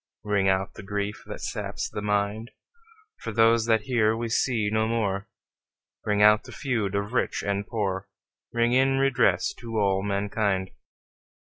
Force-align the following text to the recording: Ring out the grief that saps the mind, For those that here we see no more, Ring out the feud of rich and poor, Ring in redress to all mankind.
Ring 0.23 0.49
out 0.49 0.73
the 0.73 0.81
grief 0.81 1.21
that 1.27 1.41
saps 1.41 1.87
the 1.87 2.01
mind, 2.01 2.49
For 3.19 3.31
those 3.31 3.67
that 3.67 3.81
here 3.83 4.17
we 4.17 4.29
see 4.29 4.67
no 4.71 4.87
more, 4.87 5.29
Ring 6.03 6.23
out 6.23 6.45
the 6.45 6.51
feud 6.51 6.95
of 6.95 7.13
rich 7.13 7.43
and 7.43 7.67
poor, 7.67 8.07
Ring 8.51 8.73
in 8.73 8.97
redress 8.97 9.53
to 9.59 9.77
all 9.77 10.01
mankind. 10.01 10.71